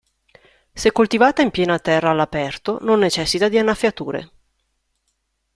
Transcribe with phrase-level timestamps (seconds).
[0.73, 4.31] Se coltivata in piena terra all'aperto, non necessita di annaffiature.